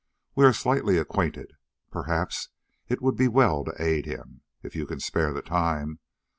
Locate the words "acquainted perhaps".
0.97-2.49